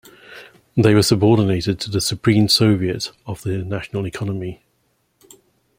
[0.75, 4.63] They were subordinated to the Supreme Soviet of the National Economy.